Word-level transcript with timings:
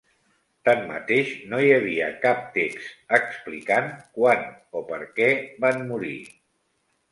Tanmateix, 0.69 1.33
no 1.51 1.59
hi 1.65 1.69
havia 1.73 2.07
cap 2.23 2.39
text 2.57 2.89
explicant 3.19 3.93
quan 4.19 4.43
o 4.83 4.85
per 4.91 5.01
què 5.21 5.31
van 5.67 5.81
morir. 5.95 6.19